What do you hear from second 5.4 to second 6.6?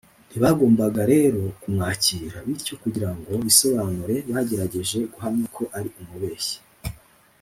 ko ari umubeshyi